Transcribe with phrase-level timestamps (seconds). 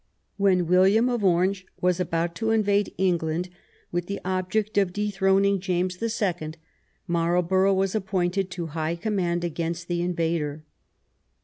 [0.37, 3.49] When William of Orange was about to invade England,
[3.91, 6.57] with the object of dethroning James the Second,
[7.05, 10.65] Marlborough was ap pointed to high conmiand against the invader.